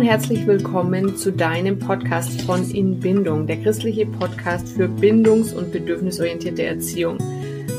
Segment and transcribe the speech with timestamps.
[0.00, 5.72] und herzlich willkommen zu deinem Podcast von In Bindung, der christliche Podcast für bindungs- und
[5.72, 7.18] bedürfnisorientierte Erziehung.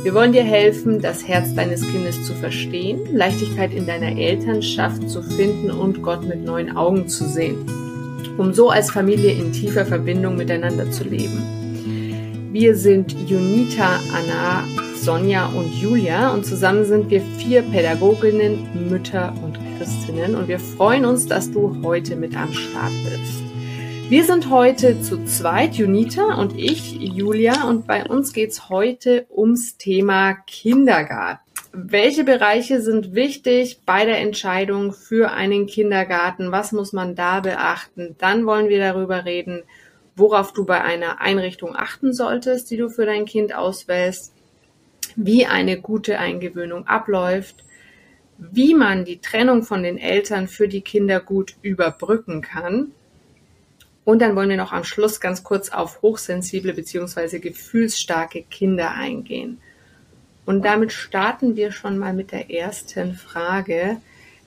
[0.03, 5.23] Wir wollen dir helfen, das Herz deines Kindes zu verstehen, Leichtigkeit in deiner Elternschaft zu
[5.23, 7.65] finden und Gott mit neuen Augen zu sehen,
[8.37, 11.41] um so als Familie in tiefer Verbindung miteinander zu leben.
[12.51, 14.63] Wir sind Junita, Anna,
[14.95, 19.50] Sonja und Julia und zusammen sind wir vier Pädagoginnen, Mütter und
[19.81, 23.41] Christinnen und wir freuen uns, dass du heute mit am Start bist.
[24.09, 29.25] Wir sind heute zu zweit, Junita und ich, Julia, und bei uns geht es heute
[29.35, 31.41] ums Thema Kindergarten.
[31.73, 36.51] Welche Bereiche sind wichtig bei der Entscheidung für einen Kindergarten?
[36.51, 38.15] Was muss man da beachten?
[38.19, 39.63] Dann wollen wir darüber reden,
[40.15, 44.31] worauf du bei einer Einrichtung achten solltest, die du für dein Kind auswählst,
[45.15, 47.63] wie eine gute Eingewöhnung abläuft,
[48.41, 52.91] wie man die Trennung von den Eltern für die Kinder gut überbrücken kann.
[54.03, 57.37] Und dann wollen wir noch am Schluss ganz kurz auf hochsensible bzw.
[57.37, 59.59] gefühlsstarke Kinder eingehen.
[60.47, 63.97] Und damit starten wir schon mal mit der ersten Frage.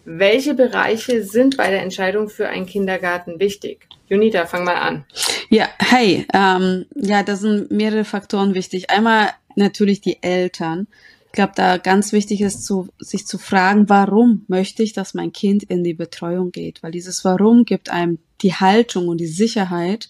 [0.04, 3.86] Welche Bereiche sind bei der Entscheidung für einen Kindergarten wichtig?
[4.08, 5.04] Junita, fang mal an.
[5.50, 8.90] Ja, hey, ähm, ja, da sind mehrere Faktoren wichtig.
[8.90, 10.88] Einmal natürlich die Eltern.
[11.34, 15.32] Ich glaube, da ganz wichtig ist, zu, sich zu fragen, warum möchte ich, dass mein
[15.32, 16.80] Kind in die Betreuung geht?
[16.84, 20.08] Weil dieses Warum gibt einem die Haltung und die Sicherheit,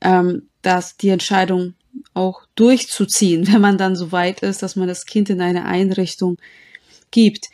[0.00, 1.74] ähm, dass die Entscheidung
[2.14, 6.38] auch durchzuziehen, wenn man dann so weit ist, dass man das Kind in eine Einrichtung
[7.10, 7.50] gibt.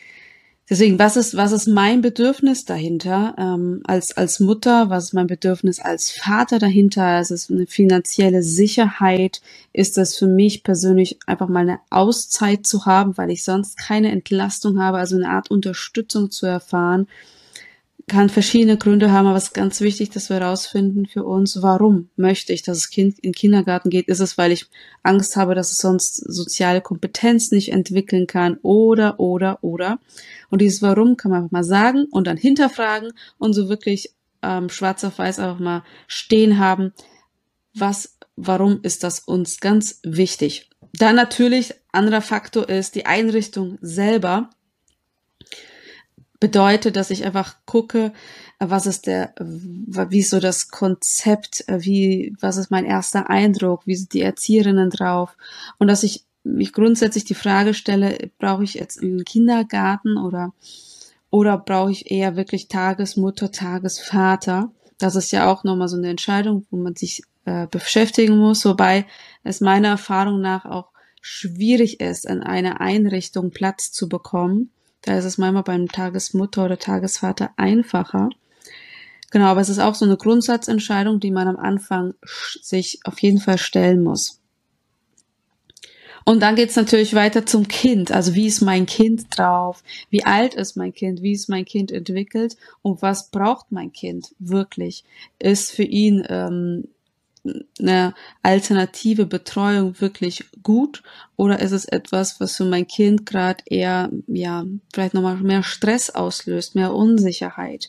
[0.70, 4.90] Deswegen, was ist, was ist mein Bedürfnis dahinter ähm, als, als Mutter?
[4.90, 7.20] Was ist mein Bedürfnis als Vater dahinter?
[7.20, 9.40] Ist es eine finanzielle Sicherheit?
[9.72, 14.10] Ist es für mich persönlich einfach mal eine Auszeit zu haben, weil ich sonst keine
[14.10, 17.08] Entlastung habe, also eine Art Unterstützung zu erfahren?
[18.08, 22.08] Kann verschiedene Gründe haben, aber es ist ganz wichtig, dass wir herausfinden für uns, warum
[22.16, 24.08] möchte ich, dass das Kind in den Kindergarten geht?
[24.08, 24.66] Ist es, weil ich
[25.02, 28.58] Angst habe, dass es sonst soziale Kompetenz nicht entwickeln kann?
[28.62, 30.00] Oder, oder, oder.
[30.50, 34.68] Und dieses Warum kann man einfach mal sagen und dann hinterfragen und so wirklich ähm,
[34.68, 36.92] schwarz auf weiß einfach mal stehen haben.
[37.74, 40.70] Was, warum ist das uns ganz wichtig?
[40.94, 44.50] Dann natürlich, anderer Faktor ist die Einrichtung selber
[46.40, 48.12] bedeutet, dass ich einfach gucke,
[48.58, 53.96] was ist der, wie ist so das Konzept, wie, was ist mein erster Eindruck, wie
[53.96, 55.36] sind die Erzieherinnen drauf
[55.78, 60.52] und dass ich mich grundsätzlich die Frage stelle, brauche ich jetzt einen Kindergarten oder,
[61.30, 64.70] oder brauche ich eher wirklich Tagesmutter, Tagesvater?
[64.98, 69.06] Das ist ja auch nochmal so eine Entscheidung, wo man sich äh, beschäftigen muss, wobei
[69.44, 74.70] es meiner Erfahrung nach auch schwierig ist, in einer Einrichtung Platz zu bekommen,
[75.08, 78.28] da ist es manchmal beim Tagesmutter oder Tagesvater einfacher.
[79.30, 83.40] Genau, aber es ist auch so eine Grundsatzentscheidung, die man am Anfang sich auf jeden
[83.40, 84.40] Fall stellen muss.
[86.26, 88.12] Und dann geht's natürlich weiter zum Kind.
[88.12, 89.82] Also wie ist mein Kind drauf?
[90.10, 91.22] Wie alt ist mein Kind?
[91.22, 92.58] Wie ist mein Kind entwickelt?
[92.82, 95.04] Und was braucht mein Kind wirklich?
[95.38, 96.88] Ist für ihn ähm,
[97.78, 101.02] eine alternative Betreuung wirklich gut
[101.36, 106.10] oder ist es etwas, was für mein Kind gerade eher, ja, vielleicht nochmal mehr Stress
[106.10, 107.88] auslöst, mehr Unsicherheit?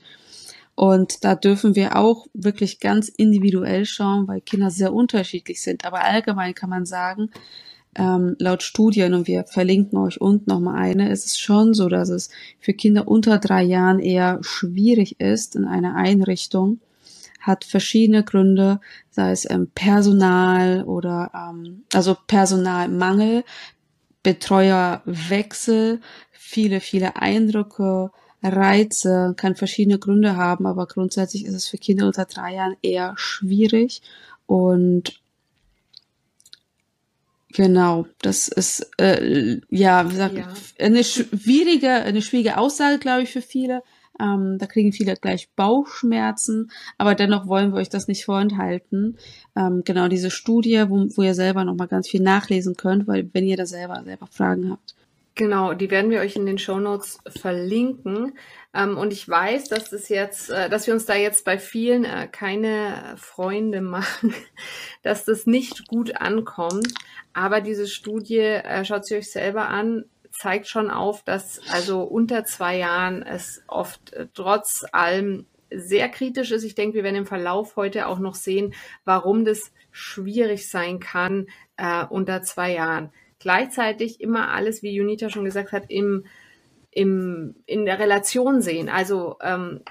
[0.76, 5.84] Und da dürfen wir auch wirklich ganz individuell schauen, weil Kinder sehr unterschiedlich sind.
[5.84, 7.32] Aber allgemein kann man sagen,
[7.96, 12.08] ähm, laut Studien, und wir verlinken euch unten nochmal eine, ist es schon so, dass
[12.10, 16.80] es für Kinder unter drei Jahren eher schwierig ist in einer Einrichtung
[17.40, 18.80] hat verschiedene Gründe,
[19.10, 23.44] sei es ähm, Personal oder ähm, also Personalmangel,
[24.24, 26.02] Betreuerwechsel,
[26.32, 28.12] viele, viele Eindrücke,
[28.42, 33.14] Reize, kann verschiedene Gründe haben, aber grundsätzlich ist es für Kinder unter drei Jahren eher
[33.18, 34.02] schwierig
[34.46, 35.22] und
[37.52, 40.54] Genau, das ist äh, ja, wie gesagt, ja.
[40.78, 43.82] eine schwierige, eine schwierige Aussage, glaube ich, für viele.
[44.20, 49.18] Ähm, da kriegen viele gleich Bauchschmerzen, aber dennoch wollen wir euch das nicht vorenthalten.
[49.56, 53.30] Ähm, genau diese Studie, wo, wo ihr selber noch mal ganz viel nachlesen könnt, weil
[53.34, 54.96] wenn ihr da selber selber Fragen habt.
[55.40, 58.34] Genau, die werden wir euch in den Show Notes verlinken.
[58.74, 62.04] Ähm, und ich weiß, dass das jetzt, äh, dass wir uns da jetzt bei vielen
[62.04, 64.34] äh, keine Freunde machen,
[65.02, 66.94] dass das nicht gut ankommt.
[67.32, 70.04] Aber diese Studie, äh, schaut sie euch selber an,
[70.40, 76.52] zeigt schon auf, dass also unter zwei Jahren es oft äh, trotz allem sehr kritisch
[76.52, 76.64] ist.
[76.64, 81.48] Ich denke, wir werden im Verlauf heute auch noch sehen, warum das schwierig sein kann
[81.76, 83.12] äh, unter zwei Jahren.
[83.40, 86.26] Gleichzeitig immer alles, wie Junita schon gesagt hat, im,
[86.92, 88.88] im, in der Relation sehen.
[88.88, 89.82] Also ähm,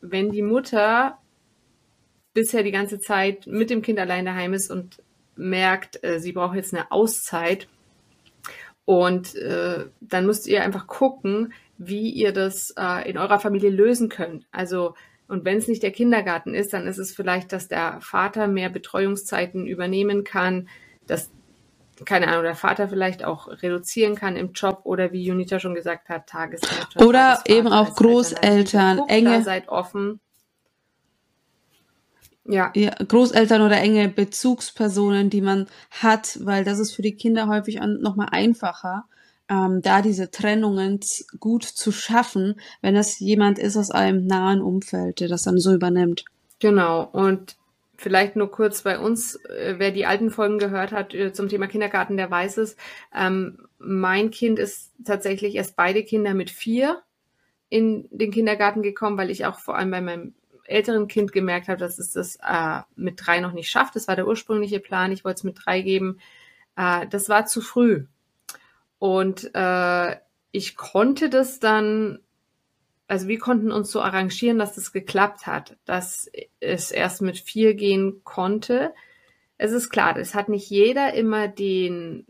[0.00, 1.18] wenn die Mutter
[2.32, 5.02] bisher die ganze Zeit mit dem Kind allein daheim ist und
[5.34, 7.66] merkt, äh, sie braucht jetzt eine Auszeit.
[8.86, 14.08] Und äh, dann müsst ihr einfach gucken, wie ihr das äh, in eurer Familie lösen
[14.08, 14.46] könnt.
[14.52, 14.94] Also,
[15.28, 18.70] und wenn es nicht der Kindergarten ist, dann ist es vielleicht, dass der Vater mehr
[18.70, 20.68] Betreuungszeiten übernehmen kann,
[21.08, 21.30] dass,
[22.04, 26.08] keine Ahnung, der Vater vielleicht auch reduzieren kann im Job oder wie Junita schon gesagt
[26.08, 27.04] hat, Tagesmutter.
[27.04, 29.42] Oder eben auch Großeltern, enge.
[29.42, 30.20] Seid offen.
[32.48, 32.70] Ja.
[32.74, 32.92] ja.
[33.06, 38.28] Großeltern oder enge Bezugspersonen, die man hat, weil das ist für die Kinder häufig nochmal
[38.30, 39.04] einfacher,
[39.48, 41.00] ähm, da diese Trennungen
[41.38, 45.72] gut zu schaffen, wenn das jemand ist aus einem nahen Umfeld, der das dann so
[45.72, 46.24] übernimmt.
[46.58, 47.04] Genau.
[47.04, 47.56] Und
[47.96, 51.66] vielleicht nur kurz bei uns, äh, wer die alten Folgen gehört hat äh, zum Thema
[51.66, 52.76] Kindergarten, der weiß es.
[53.14, 57.02] Ähm, mein Kind ist tatsächlich erst beide Kinder mit vier
[57.68, 60.34] in den Kindergarten gekommen, weil ich auch vor allem bei meinem
[60.68, 63.96] älteren Kind gemerkt habe, dass es das äh, mit drei noch nicht schafft.
[63.96, 65.12] Das war der ursprüngliche Plan.
[65.12, 66.18] Ich wollte es mit drei geben.
[66.76, 68.06] Äh, das war zu früh.
[68.98, 70.16] Und äh,
[70.52, 72.20] ich konnte das dann,
[73.08, 76.30] also wir konnten uns so arrangieren, dass das geklappt hat, dass
[76.60, 78.94] es erst mit vier gehen konnte.
[79.58, 82.26] Es ist klar, es hat nicht jeder immer den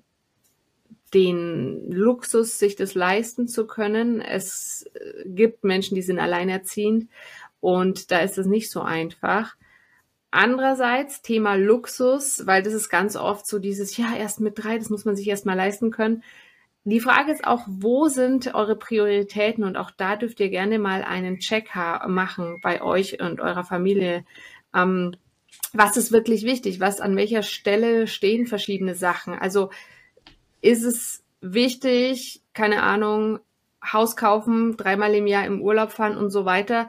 [1.15, 4.21] den Luxus, sich das leisten zu können.
[4.21, 7.09] Es äh, gibt Menschen, die sind alleinerziehend
[7.61, 9.57] und da ist es nicht so einfach.
[10.31, 14.91] Andererseits Thema Luxus, weil das ist ganz oft so dieses, ja, erst mit drei, das
[14.91, 16.23] muss man sich erst mal leisten können.
[16.85, 19.65] Die Frage ist auch, wo sind eure Prioritäten?
[19.65, 21.75] Und auch da dürft ihr gerne mal einen Check
[22.07, 24.25] machen bei euch und eurer Familie.
[24.73, 25.17] Ähm,
[25.73, 26.79] was ist wirklich wichtig?
[26.79, 29.35] Was an welcher Stelle stehen verschiedene Sachen?
[29.35, 29.71] Also
[30.61, 33.41] ist es wichtig, keine Ahnung,
[33.83, 36.89] Haus kaufen, dreimal im Jahr im Urlaub fahren und so weiter?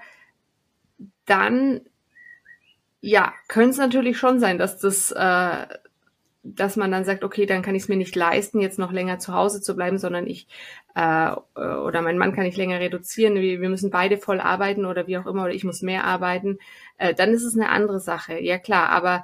[1.27, 1.81] Dann
[2.99, 5.67] ja, könnte es natürlich schon sein, dass das, äh,
[6.43, 9.19] dass man dann sagt, okay, dann kann ich es mir nicht leisten, jetzt noch länger
[9.19, 10.47] zu Hause zu bleiben, sondern ich
[10.95, 15.07] äh, oder mein Mann kann ich länger reduzieren, wir, wir müssen beide voll arbeiten oder
[15.07, 16.57] wie auch immer, oder ich muss mehr arbeiten,
[16.97, 18.39] äh, dann ist es eine andere Sache.
[18.39, 19.23] Ja klar, aber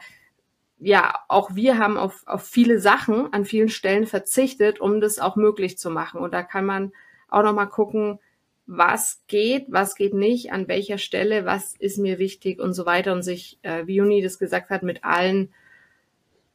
[0.80, 5.36] ja, auch wir haben auf, auf viele Sachen an vielen Stellen verzichtet, um das auch
[5.36, 6.20] möglich zu machen.
[6.20, 6.92] Und da kann man
[7.30, 8.20] auch nochmal gucken,
[8.66, 13.12] was geht, was geht nicht, an welcher Stelle, was ist mir wichtig und so weiter
[13.14, 15.54] und sich, äh, wie Juni das gesagt hat, mit allen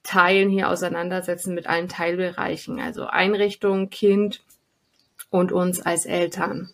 [0.02, 4.42] Teilen hier auseinandersetzen, mit allen Teilbereichen, also Einrichtung, Kind
[5.30, 6.70] und uns als Eltern.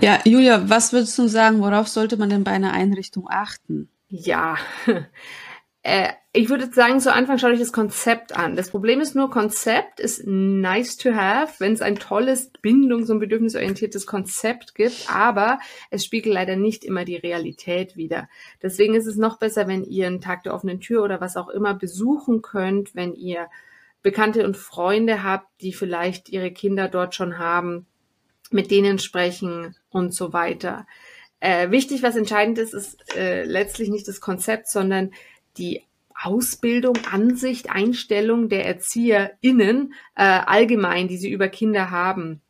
[0.00, 3.88] Ja, Julia, was würdest du sagen, worauf sollte man denn bei einer Einrichtung achten?
[4.08, 4.58] Ja,
[5.82, 8.56] äh, ich würde sagen, zu Anfang schaut euch das Konzept an.
[8.56, 13.20] Das Problem ist nur, Konzept ist nice to have, wenn es ein tolles bindungs- und
[13.20, 15.60] bedürfnisorientiertes Konzept gibt, aber
[15.90, 18.28] es spiegelt leider nicht immer die Realität wider.
[18.60, 21.48] Deswegen ist es noch besser, wenn ihr einen Tag der offenen Tür oder was auch
[21.48, 23.48] immer besuchen könnt, wenn ihr
[24.02, 27.86] Bekannte und Freunde habt, die vielleicht ihre Kinder dort schon haben,
[28.50, 30.84] mit denen sprechen und so weiter.
[31.38, 35.12] Äh, wichtig, was entscheidend ist, ist äh, letztlich nicht das Konzept, sondern
[35.58, 35.84] die
[36.20, 42.40] Ausbildung, Ansicht, Einstellung der ErzieherInnen äh, allgemein, die sie über Kinder haben.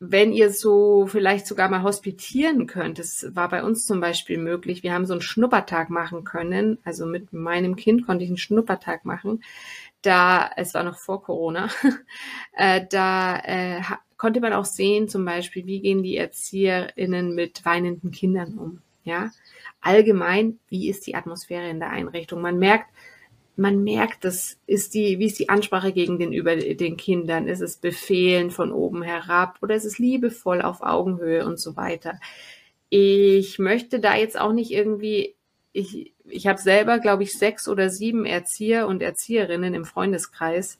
[0.00, 4.84] Wenn ihr so vielleicht sogar mal hospitieren könnt, das war bei uns zum Beispiel möglich.
[4.84, 6.78] Wir haben so einen Schnuppertag machen können.
[6.84, 9.42] Also mit meinem Kind konnte ich einen Schnuppertag machen.
[10.02, 11.68] Da, es war noch vor Corona,
[12.52, 13.82] äh, da äh,
[14.16, 18.82] konnte man auch sehen, zum Beispiel, wie gehen die ErzieherInnen mit weinenden Kindern um.
[19.02, 19.30] Ja,
[19.80, 22.40] allgemein, wie ist die Atmosphäre in der Einrichtung?
[22.40, 22.86] Man merkt,
[23.58, 27.48] man merkt, das ist die, wie ist die Ansprache gegen den über den Kindern?
[27.48, 32.20] Ist es Befehlen von oben herab oder ist es liebevoll auf Augenhöhe und so weiter?
[32.88, 35.34] Ich möchte da jetzt auch nicht irgendwie,
[35.72, 40.78] ich, ich habe selber, glaube ich, sechs oder sieben Erzieher und Erzieherinnen im Freundeskreis.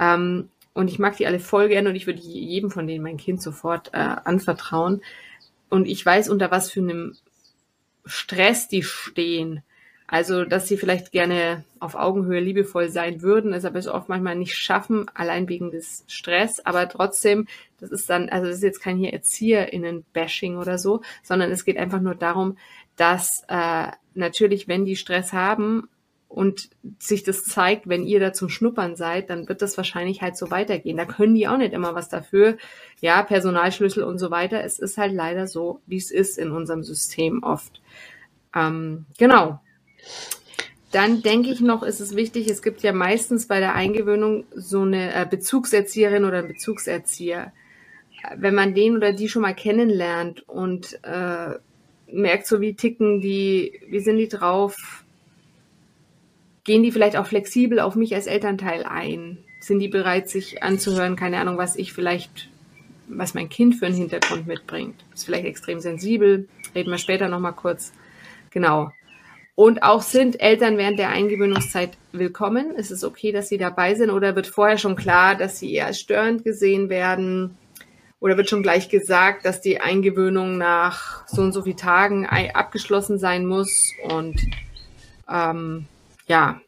[0.00, 3.16] Ähm, und ich mag die alle voll gerne und ich würde jedem von denen mein
[3.16, 5.02] Kind sofort äh, anvertrauen.
[5.70, 7.16] Und ich weiß, unter was für einem
[8.08, 9.62] Stress die stehen.
[10.10, 14.36] Also, dass sie vielleicht gerne auf Augenhöhe liebevoll sein würden, es aber so oft manchmal
[14.36, 16.60] nicht schaffen, allein wegen des Stress.
[16.60, 17.46] Aber trotzdem,
[17.78, 21.76] das ist dann, also das ist jetzt kein hier ErzieherInnen-Bashing oder so, sondern es geht
[21.76, 22.56] einfach nur darum,
[22.96, 25.88] dass äh, natürlich, wenn die Stress haben
[26.28, 26.68] und
[26.98, 30.50] sich das zeigt, wenn ihr da zum Schnuppern seid, dann wird das wahrscheinlich halt so
[30.50, 30.98] weitergehen.
[30.98, 32.58] Da können die auch nicht immer was dafür.
[33.00, 34.62] Ja, Personalschlüssel und so weiter.
[34.62, 37.80] Es ist halt leider so, wie es ist in unserem System oft.
[38.54, 39.60] Ähm, genau.
[40.92, 44.82] Dann denke ich noch, ist es wichtig, es gibt ja meistens bei der Eingewöhnung so
[44.82, 47.52] eine äh, Bezugserzieherin oder einen Bezugserzieher.
[48.36, 51.54] Wenn man den oder die schon mal kennenlernt und äh,
[52.10, 55.04] merkt so, wie ticken die, wie sind die drauf,
[56.68, 59.38] gehen die vielleicht auch flexibel auf mich als Elternteil ein?
[59.58, 62.50] Sind die bereit, sich anzuhören, keine Ahnung, was ich vielleicht,
[63.08, 65.02] was mein Kind für einen Hintergrund mitbringt?
[65.14, 67.94] Ist vielleicht extrem sensibel, reden wir später nochmal kurz.
[68.50, 68.92] Genau.
[69.54, 72.72] Und auch sind Eltern während der Eingewöhnungszeit willkommen?
[72.72, 75.94] Ist es okay, dass sie dabei sind oder wird vorher schon klar, dass sie eher
[75.94, 77.56] störend gesehen werden?
[78.20, 83.18] Oder wird schon gleich gesagt, dass die Eingewöhnung nach so und so vielen Tagen abgeschlossen
[83.18, 83.90] sein muss?
[84.04, 84.38] Und
[85.32, 85.86] ähm,
[86.28, 86.60] ja,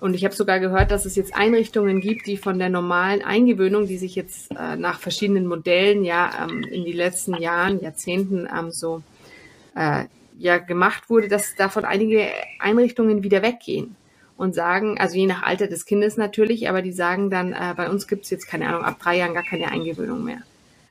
[0.00, 3.88] und ich habe sogar gehört, dass es jetzt Einrichtungen gibt, die von der normalen Eingewöhnung,
[3.88, 8.70] die sich jetzt äh, nach verschiedenen Modellen ja ähm, in die letzten Jahren, Jahrzehnten ähm,
[8.70, 9.02] so
[9.74, 10.04] äh,
[10.38, 12.28] ja gemacht wurde, dass davon einige
[12.60, 13.96] Einrichtungen wieder weggehen
[14.36, 17.90] und sagen, also je nach Alter des Kindes natürlich, aber die sagen dann, äh, bei
[17.90, 20.42] uns gibt's jetzt keine Ahnung, ab drei Jahren gar keine Eingewöhnung mehr,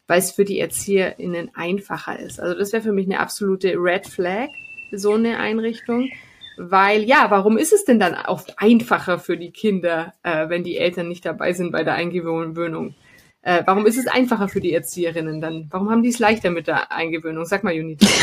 [0.07, 2.41] weil es für die ErzieherInnen einfacher ist.
[2.41, 4.49] Also das wäre für mich eine absolute Red Flag,
[4.91, 6.09] so eine Einrichtung.
[6.57, 10.77] Weil ja, warum ist es denn dann auch einfacher für die Kinder, äh, wenn die
[10.77, 12.95] Eltern nicht dabei sind bei der Eingewöhnung?
[13.43, 15.67] Äh, warum ist es einfacher für die Erzieherinnen dann?
[15.69, 17.45] Warum haben die es leichter mit der Eingewöhnung?
[17.45, 18.07] Sag mal, Unity.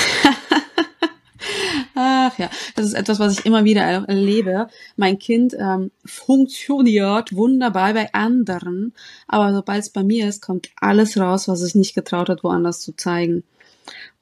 [1.95, 4.67] Ach ja, das ist etwas, was ich immer wieder erlebe.
[4.97, 8.93] Mein Kind ähm, funktioniert wunderbar bei anderen,
[9.29, 12.81] aber sobald es bei mir ist, kommt alles raus, was es nicht getraut hat, woanders
[12.81, 13.45] zu zeigen.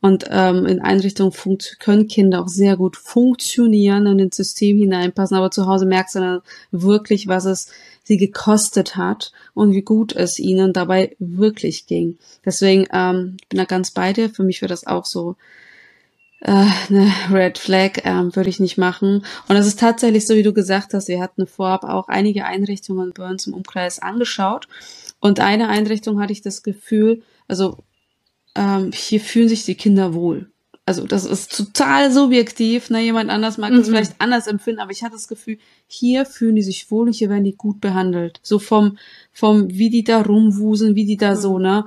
[0.02, 1.32] Und ähm, in Einrichtungen
[1.78, 6.18] können Kinder auch sehr gut funktionieren und ins System hineinpassen, aber zu Hause merkst du
[6.18, 6.40] dann
[6.72, 7.68] wirklich, was es
[8.02, 12.18] sie gekostet hat und wie gut es ihnen dabei wirklich ging.
[12.44, 14.28] Deswegen ähm, bin da ganz bei dir.
[14.28, 15.36] Für mich wäre das auch so
[16.40, 19.24] äh, eine Red Flag, ähm, würde ich nicht machen.
[19.46, 23.12] Und es ist tatsächlich so, wie du gesagt hast, wir hatten vorab auch einige Einrichtungen
[23.14, 24.66] bei uns im Umkreis angeschaut.
[25.20, 27.78] Und eine Einrichtung hatte ich das Gefühl, also
[28.54, 30.50] ähm, hier fühlen sich die Kinder wohl.
[30.84, 33.00] Also das ist total subjektiv, ne?
[33.00, 33.78] Jemand anders mag mhm.
[33.78, 37.14] das vielleicht anders empfinden, aber ich hatte das Gefühl, hier fühlen die sich wohl und
[37.14, 38.40] hier werden die gut behandelt.
[38.42, 38.98] So vom,
[39.32, 41.36] vom, wie die da rumwuseln, wie die da mhm.
[41.36, 41.86] so, ne?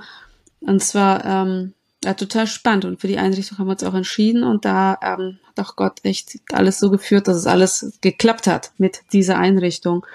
[0.61, 1.73] Und zwar, ähm,
[2.05, 2.85] ja, total spannend.
[2.85, 5.99] Und für die Einrichtung haben wir uns auch entschieden und da ähm, hat auch Gott
[6.03, 10.05] echt alles so geführt, dass es alles geklappt hat mit dieser Einrichtung.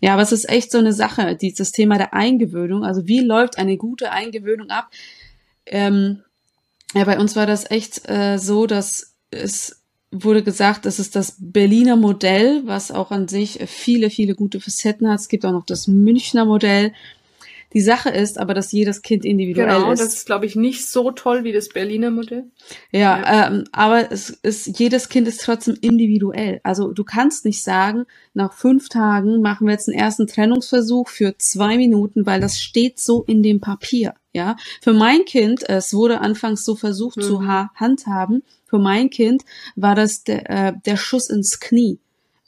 [0.00, 2.84] Ja, aber es ist echt so eine Sache, dieses Thema der Eingewöhnung.
[2.84, 4.90] Also wie läuft eine gute Eingewöhnung ab?
[5.66, 6.22] Ähm,
[6.94, 9.82] ja, bei uns war das echt äh, so, dass es
[10.12, 15.08] wurde gesagt, das ist das Berliner Modell, was auch an sich viele, viele gute Facetten
[15.08, 15.20] hat.
[15.20, 16.92] Es gibt auch noch das Münchner Modell.
[17.72, 19.98] Die Sache ist aber, dass jedes Kind individuell genau, ist.
[19.98, 22.44] Genau, das ist, glaube ich, nicht so toll wie das Berliner Modell.
[22.92, 23.48] Ja, ja.
[23.48, 26.60] Ähm, aber es ist, jedes Kind ist trotzdem individuell.
[26.62, 31.36] Also du kannst nicht sagen, nach fünf Tagen machen wir jetzt einen ersten Trennungsversuch für
[31.38, 34.14] zwei Minuten, weil das steht so in dem Papier.
[34.36, 37.22] Ja, für mein Kind, es wurde anfangs so versucht mhm.
[37.22, 39.44] zu handhaben, für mein Kind
[39.76, 41.98] war das der, äh, der Schuss ins Knie.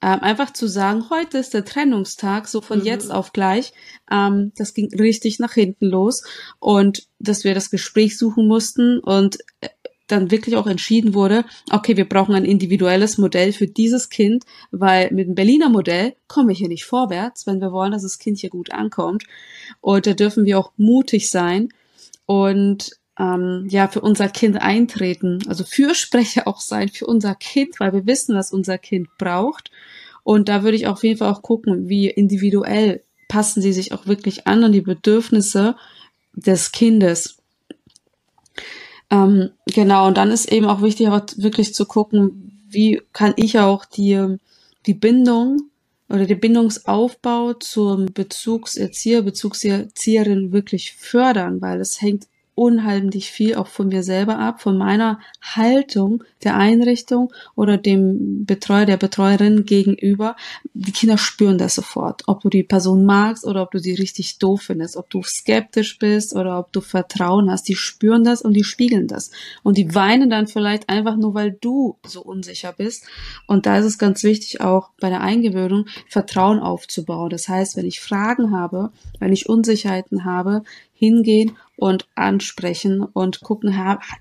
[0.02, 2.84] Ähm, einfach zu sagen, heute ist der Trennungstag, so von mhm.
[2.84, 3.72] jetzt auf gleich.
[4.10, 6.24] Ähm, das ging richtig nach hinten los
[6.58, 9.70] und dass wir das Gespräch suchen mussten und äh,
[10.08, 15.10] dann wirklich auch entschieden wurde, okay, wir brauchen ein individuelles Modell für dieses Kind, weil
[15.12, 18.38] mit dem Berliner Modell kommen wir hier nicht vorwärts, wenn wir wollen, dass das Kind
[18.38, 19.24] hier gut ankommt.
[19.80, 21.68] Und da dürfen wir auch mutig sein
[22.26, 27.92] und ähm, ja für unser Kind eintreten, also Fürsprecher auch sein für unser Kind, weil
[27.92, 29.70] wir wissen, was unser Kind braucht.
[30.22, 34.06] Und da würde ich auf jeden Fall auch gucken, wie individuell passen sie sich auch
[34.06, 35.76] wirklich an an die Bedürfnisse
[36.34, 37.38] des Kindes.
[39.10, 43.58] Ähm, genau, und dann ist eben auch wichtig, auch wirklich zu gucken, wie kann ich
[43.58, 44.36] auch die,
[44.86, 45.70] die Bindung
[46.08, 52.26] oder der Bindungsaufbau zum Bezugserzieher, Bezugserzieherin wirklich fördern, weil es hängt
[52.58, 58.84] unheimlich viel auch von mir selber ab, von meiner Haltung der Einrichtung oder dem Betreuer,
[58.84, 60.34] der Betreuerin gegenüber.
[60.74, 64.38] Die Kinder spüren das sofort, ob du die Person magst oder ob du sie richtig
[64.38, 67.68] doof findest, ob du skeptisch bist oder ob du Vertrauen hast.
[67.68, 69.30] Die spüren das und die spiegeln das.
[69.62, 73.06] Und die weinen dann vielleicht einfach nur, weil du so unsicher bist.
[73.46, 77.30] Und da ist es ganz wichtig, auch bei der Eingewöhnung Vertrauen aufzubauen.
[77.30, 83.72] Das heißt, wenn ich Fragen habe, wenn ich Unsicherheiten habe, hingehen und ansprechen und gucken,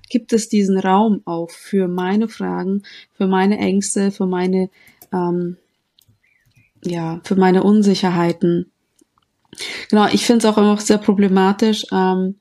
[0.08, 2.84] gibt es diesen Raum auch für meine Fragen,
[3.14, 4.70] für meine Ängste, für meine,
[5.12, 5.56] ähm,
[6.84, 8.70] ja, für meine Unsicherheiten.
[9.90, 12.36] Genau, ich finde es auch immer sehr problematisch, ähm,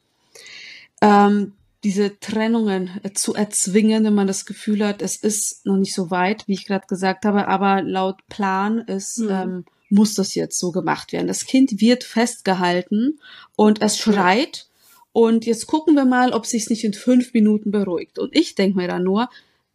[1.02, 6.12] ähm, diese Trennungen zu erzwingen, wenn man das Gefühl hat, es ist noch nicht so
[6.12, 9.30] weit, wie ich gerade gesagt habe, aber laut Plan ist, mhm.
[9.32, 11.28] ähm, muss das jetzt so gemacht werden.
[11.28, 13.20] Das Kind wird festgehalten
[13.56, 14.68] und es schreit
[15.12, 18.20] und jetzt gucken wir mal, ob sich nicht in fünf Minuten beruhigt.
[18.20, 19.30] Und ich denke mir dann nur,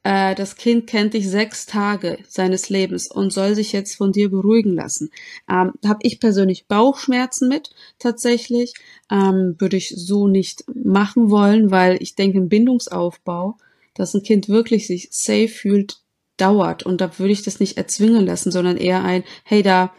[0.04, 4.30] äh, das Kind kennt dich sechs Tage seines Lebens und soll sich jetzt von dir
[4.30, 5.10] beruhigen lassen.
[5.48, 8.74] Ähm, Habe ich persönlich Bauchschmerzen mit tatsächlich.
[9.10, 13.56] Ähm, Würde ich so nicht machen wollen, weil ich denke, ein Bindungsaufbau,
[13.94, 16.00] dass ein Kind wirklich sich safe fühlt,
[16.36, 16.82] dauert.
[16.82, 19.92] Und da würde ich das nicht erzwingen lassen, sondern eher ein, hey, da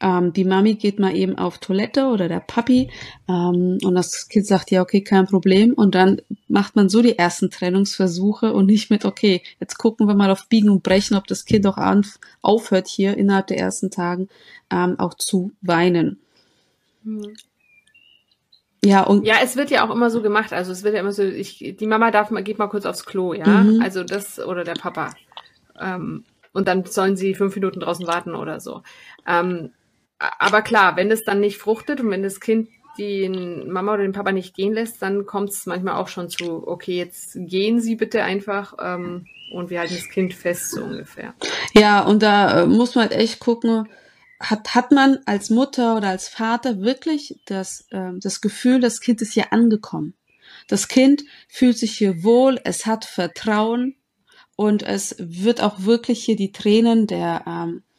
[0.00, 2.90] ähm, die Mami geht mal eben auf Toilette oder der Papi
[3.28, 5.74] ähm, und das Kind sagt, ja, okay, kein Problem.
[5.74, 10.14] Und dann macht man so die ersten Trennungsversuche und nicht mit, okay, jetzt gucken wir
[10.14, 11.78] mal auf Biegen und Brechen, ob das Kind auch
[12.42, 14.28] aufhört, hier innerhalb der ersten Tagen
[14.70, 16.18] ähm, auch zu weinen.
[17.02, 17.36] Mhm.
[18.82, 20.54] Ja, und ja, es wird ja auch immer so gemacht.
[20.54, 23.04] Also es wird ja immer so, ich, die Mama darf mal, geht mal kurz aufs
[23.04, 23.46] Klo, ja.
[23.46, 23.82] Mhm.
[23.82, 25.12] Also das oder der Papa.
[25.78, 28.82] Ähm, und dann sollen sie fünf Minuten draußen warten oder so.
[29.26, 29.70] Ähm,
[30.38, 34.12] aber klar, wenn es dann nicht fruchtet und wenn das Kind die Mama oder den
[34.12, 37.96] Papa nicht gehen lässt, dann kommt es manchmal auch schon zu, okay, jetzt gehen Sie
[37.96, 41.34] bitte einfach ähm, und wir halten das Kind fest, so ungefähr.
[41.72, 43.88] Ja, und da äh, muss man halt echt gucken,
[44.38, 49.22] hat, hat man als Mutter oder als Vater wirklich das, äh, das Gefühl, das Kind
[49.22, 50.14] ist hier angekommen.
[50.68, 53.96] Das Kind fühlt sich hier wohl, es hat Vertrauen
[54.56, 57.89] und es wird auch wirklich hier die Tränen der ähm, äh,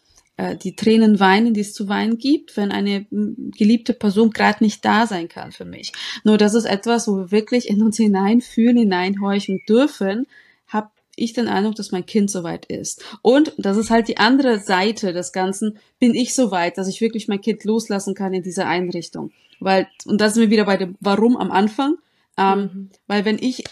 [0.63, 5.05] die Tränen weinen, die es zu weinen gibt, wenn eine geliebte Person gerade nicht da
[5.05, 5.91] sein kann für mich.
[6.23, 10.27] Nur das ist etwas, wo wir wirklich in uns hineinfühlen, hineinhorchen dürfen,
[10.67, 13.03] habe ich den Eindruck, dass mein Kind soweit ist.
[13.21, 17.27] Und das ist halt die andere Seite des Ganzen, bin ich soweit, dass ich wirklich
[17.27, 19.31] mein Kind loslassen kann in dieser Einrichtung.
[19.59, 21.97] Weil, und da sind wir wieder bei dem Warum am Anfang.
[22.41, 22.89] Ähm, mhm.
[23.07, 23.63] Weil wenn ich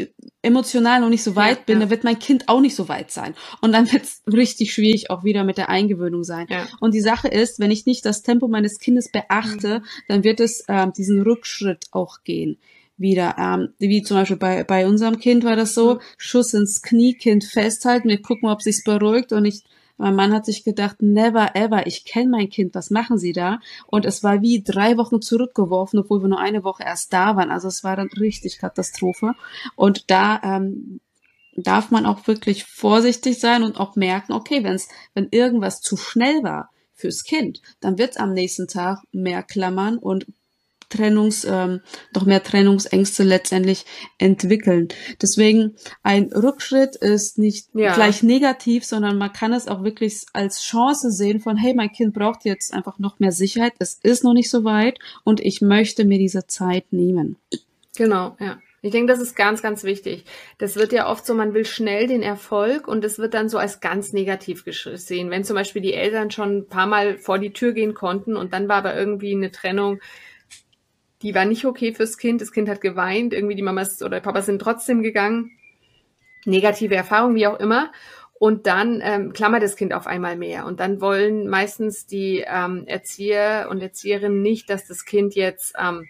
[0.42, 1.80] emotional noch nicht so weit ja, bin, ja.
[1.82, 3.36] dann wird mein Kind auch nicht so weit sein.
[3.62, 6.48] Und dann wird es richtig schwierig auch wieder mit der Eingewöhnung sein.
[6.50, 6.68] Ja.
[6.80, 9.84] Und die Sache ist, wenn ich nicht das Tempo meines Kindes beachte, mhm.
[10.08, 12.58] dann wird es ähm, diesen Rückschritt auch gehen
[12.98, 13.36] wieder.
[13.38, 16.00] Ähm, wie zum Beispiel bei, bei unserem Kind war das so, mhm.
[16.18, 19.64] Schuss ins Knie, Kind festhalten, wir gucken, ob sich's beruhigt und ich
[20.00, 23.60] mein Mann hat sich gedacht, never ever, ich kenne mein Kind, was machen Sie da?
[23.86, 27.52] Und es war wie drei Wochen zurückgeworfen, obwohl wir nur eine Woche erst da waren.
[27.52, 29.34] Also es war dann richtig Katastrophe.
[29.76, 31.02] Und da ähm,
[31.56, 36.44] darf man auch wirklich vorsichtig sein und auch merken, okay, wenn's, wenn irgendwas zu schnell
[36.44, 40.28] war fürs Kind, dann wird es am nächsten Tag mehr klammern und
[40.90, 41.82] Trennungs, ähm,
[42.14, 43.86] noch mehr Trennungsängste letztendlich
[44.18, 44.90] entwickeln.
[45.22, 47.94] Deswegen ein Rückschritt ist nicht ja.
[47.94, 52.14] gleich negativ, sondern man kann es auch wirklich als Chance sehen von, hey, mein Kind
[52.14, 56.06] braucht jetzt einfach noch mehr Sicherheit, es ist noch nicht so weit und ich möchte
[56.06, 57.38] mir diese Zeit nehmen.
[57.96, 58.58] Genau, ja.
[58.82, 60.24] Ich denke, das ist ganz, ganz wichtig.
[60.58, 63.58] Das wird ja oft so, man will schnell den Erfolg und es wird dann so
[63.58, 65.30] als ganz negativ gesehen.
[65.30, 68.54] Wenn zum Beispiel die Eltern schon ein paar Mal vor die Tür gehen konnten und
[68.54, 70.00] dann war aber irgendwie eine Trennung
[71.22, 72.42] die war nicht okay fürs Kind.
[72.42, 75.52] Das Kind hat geweint, irgendwie die Mamas oder Papa sind trotzdem gegangen.
[76.46, 77.92] Negative Erfahrung, wie auch immer.
[78.40, 80.66] Und dann ähm, klammert das Kind auf einmal mehr.
[80.66, 86.08] Und dann wollen meistens die ähm, Erzieher und Erzieherinnen nicht, dass das Kind jetzt, ähm,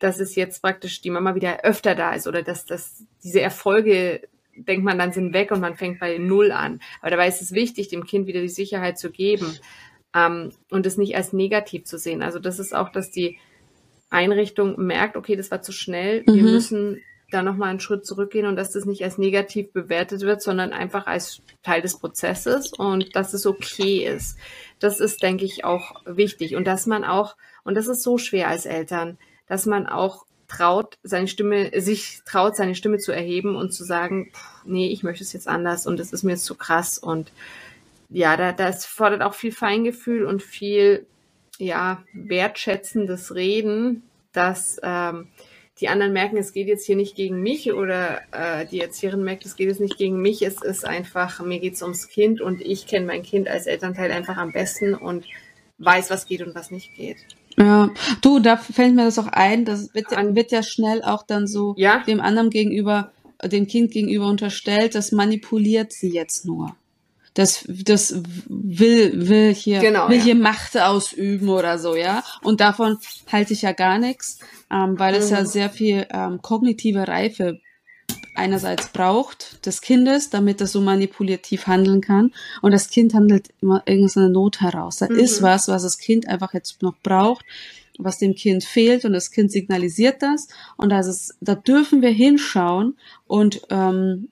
[0.00, 4.22] dass es jetzt praktisch die Mama wieder öfter da ist oder dass, dass diese Erfolge,
[4.56, 6.80] denkt man dann, sind weg und man fängt bei Null an.
[7.00, 9.56] Aber dabei ist es wichtig, dem Kind wieder die Sicherheit zu geben
[10.12, 12.20] ähm, und es nicht als negativ zu sehen.
[12.20, 13.38] Also das ist auch, dass die
[14.14, 16.34] Einrichtung merkt, okay, das war zu schnell, mhm.
[16.34, 20.40] wir müssen da nochmal einen Schritt zurückgehen und dass das nicht als negativ bewertet wird,
[20.40, 24.38] sondern einfach als Teil des Prozesses und dass es okay ist.
[24.78, 28.48] Das ist, denke ich, auch wichtig und dass man auch, und das ist so schwer
[28.48, 33.72] als Eltern, dass man auch traut, seine Stimme, sich traut, seine Stimme zu erheben und
[33.72, 34.30] zu sagen,
[34.64, 37.32] nee, ich möchte es jetzt anders und es ist mir jetzt zu krass und
[38.10, 41.06] ja, da, das fordert auch viel Feingefühl und viel
[41.58, 45.28] ja, wertschätzendes Reden, dass ähm,
[45.80, 49.44] die anderen merken, es geht jetzt hier nicht gegen mich oder äh, die Erzieherin merkt,
[49.44, 52.86] es geht jetzt nicht gegen mich, es ist einfach, mir geht's ums Kind und ich
[52.86, 55.24] kenne mein Kind als Elternteil einfach am besten und
[55.78, 57.16] weiß, was geht und was nicht geht.
[57.56, 57.90] Ja,
[58.20, 61.46] du, da fällt mir das auch ein, das wird, ja, wird ja schnell auch dann
[61.46, 62.02] so ja?
[62.06, 63.12] dem anderen gegenüber,
[63.42, 66.76] dem Kind gegenüber unterstellt, das manipuliert sie jetzt nur
[67.34, 70.22] das, das will, will hier, genau, will ja.
[70.22, 72.22] hier Macht ausüben oder so, ja.
[72.42, 72.98] Und davon
[73.30, 74.38] halte ich ja gar nichts,
[74.70, 75.18] ähm, weil mhm.
[75.18, 75.46] es ja mhm.
[75.46, 77.60] sehr viel ähm, kognitive Reife
[78.36, 82.32] einerseits braucht des Kindes, damit es so manipulativ handeln kann.
[82.62, 84.98] Und das Kind handelt immer irgendeine Not heraus.
[84.98, 85.18] Da mhm.
[85.18, 87.44] ist was, was das Kind einfach jetzt noch braucht,
[87.98, 90.48] was dem Kind fehlt und das Kind signalisiert das.
[90.76, 94.28] Und das ist, da dürfen wir hinschauen und ähm,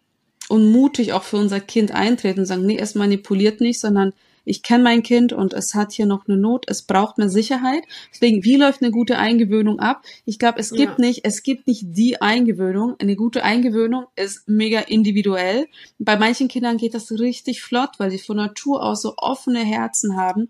[0.49, 4.13] und mutig auch für unser Kind eintreten und sagen, nee, es manipuliert nicht, sondern
[4.45, 7.85] ich kenne mein Kind und es hat hier noch eine Not, es braucht mehr Sicherheit.
[8.13, 10.03] Deswegen, wie läuft eine gute Eingewöhnung ab?
[10.25, 11.05] Ich glaube, es gibt ja.
[11.05, 12.97] nicht, es gibt nicht die Eingewöhnung.
[12.99, 15.69] Eine gute Eingewöhnung ist mega individuell.
[15.99, 20.17] Bei manchen Kindern geht das richtig flott, weil sie von Natur aus so offene Herzen
[20.17, 20.49] haben.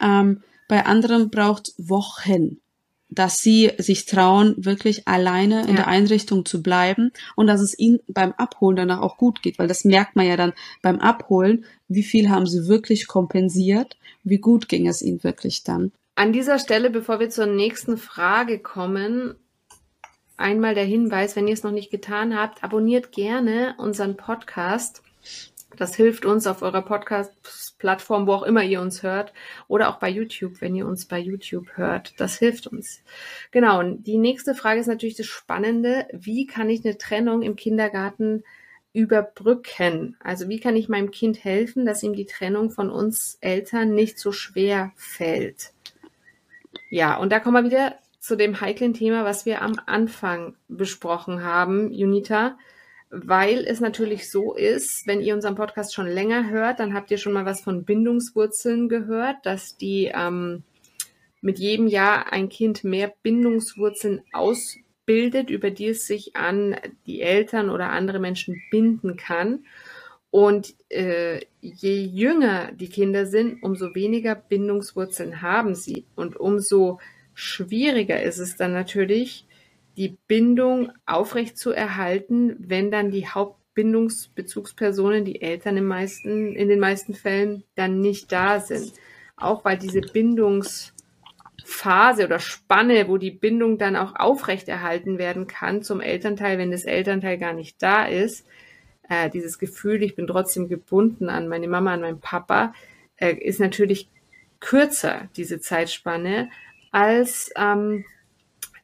[0.00, 2.60] Ähm, bei anderen braucht Wochen
[3.14, 5.76] dass sie sich trauen, wirklich alleine in ja.
[5.76, 9.68] der Einrichtung zu bleiben und dass es ihnen beim Abholen danach auch gut geht, weil
[9.68, 14.68] das merkt man ja dann beim Abholen, wie viel haben sie wirklich kompensiert, wie gut
[14.68, 15.92] ging es ihnen wirklich dann.
[16.16, 19.34] An dieser Stelle, bevor wir zur nächsten Frage kommen,
[20.36, 25.02] einmal der Hinweis, wenn ihr es noch nicht getan habt, abonniert gerne unseren Podcast.
[25.76, 29.32] Das hilft uns auf eurer Podcast-Plattform, wo auch immer ihr uns hört,
[29.68, 32.14] oder auch bei YouTube, wenn ihr uns bei YouTube hört.
[32.18, 33.02] Das hilft uns.
[33.50, 33.80] Genau.
[33.80, 36.06] Und die nächste Frage ist natürlich das Spannende.
[36.12, 38.44] Wie kann ich eine Trennung im Kindergarten
[38.92, 40.16] überbrücken?
[40.20, 44.18] Also wie kann ich meinem Kind helfen, dass ihm die Trennung von uns Eltern nicht
[44.18, 45.72] so schwer fällt?
[46.90, 51.42] Ja, und da kommen wir wieder zu dem heiklen Thema, was wir am Anfang besprochen
[51.42, 52.56] haben, Junita
[53.22, 57.18] weil es natürlich so ist, wenn ihr unseren Podcast schon länger hört, dann habt ihr
[57.18, 60.64] schon mal was von Bindungswurzeln gehört, dass die ähm,
[61.40, 67.70] mit jedem Jahr ein Kind mehr Bindungswurzeln ausbildet, über die es sich an die Eltern
[67.70, 69.64] oder andere Menschen binden kann.
[70.30, 76.98] Und äh, je jünger die Kinder sind, umso weniger Bindungswurzeln haben sie und umso
[77.34, 79.46] schwieriger ist es dann natürlich,
[79.96, 86.80] die Bindung aufrecht zu erhalten, wenn dann die Hauptbindungsbezugspersonen, die Eltern im meisten, in den
[86.80, 88.92] meisten Fällen dann nicht da sind.
[89.36, 95.82] Auch weil diese Bindungsphase oder Spanne, wo die Bindung dann auch aufrecht erhalten werden kann
[95.82, 98.46] zum Elternteil, wenn das Elternteil gar nicht da ist,
[99.08, 102.72] äh, dieses Gefühl, ich bin trotzdem gebunden an meine Mama, an meinen Papa,
[103.16, 104.08] äh, ist natürlich
[104.60, 106.48] kürzer, diese Zeitspanne,
[106.90, 108.04] als ähm,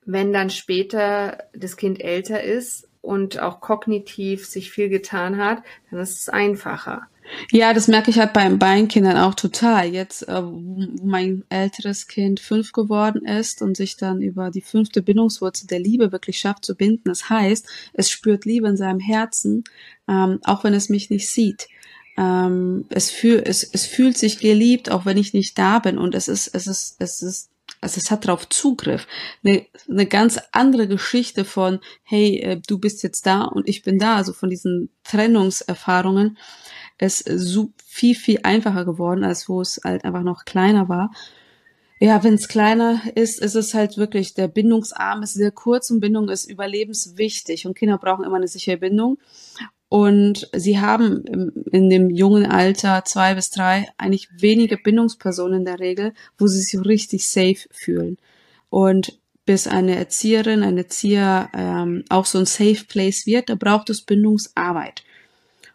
[0.05, 6.01] wenn dann später das Kind älter ist und auch kognitiv sich viel getan hat, dann
[6.01, 7.09] ist es einfacher.
[7.53, 9.87] Ja, das merke ich halt bei meinen Kindern auch total.
[9.87, 15.03] Jetzt, äh, wo mein älteres Kind fünf geworden ist und sich dann über die fünfte
[15.03, 17.05] Bindungswurzel der Liebe wirklich schafft zu binden.
[17.05, 19.65] Das heißt, es spürt Liebe in seinem Herzen,
[20.09, 21.69] ähm, auch wenn es mich nicht sieht.
[22.17, 25.99] Ähm, es, fühl, es, es fühlt sich geliebt, auch wenn ich nicht da bin.
[25.99, 29.07] Und es ist, es ist, es ist also es hat darauf Zugriff.
[29.45, 33.99] Eine, eine ganz andere Geschichte von, hey, äh, du bist jetzt da und ich bin
[33.99, 36.39] da, also von diesen Trennungserfahrungen
[36.99, 41.11] ist so viel, viel einfacher geworden, als wo es halt einfach noch kleiner war.
[42.03, 46.01] Ja, wenn es kleiner ist, ist es halt wirklich, der Bindungsarm ist sehr kurz und
[46.01, 49.19] Bindung ist überlebenswichtig und Kinder brauchen immer eine sichere Bindung.
[49.91, 51.25] Und sie haben
[51.73, 56.61] in dem jungen Alter, zwei bis drei, eigentlich wenige Bindungspersonen in der Regel, wo sie
[56.61, 58.17] sich richtig safe fühlen.
[58.69, 63.91] Und bis eine Erzieherin, ein Erzieher ähm, auch so ein Safe Place wird, da braucht
[63.91, 65.03] es Bindungsarbeit.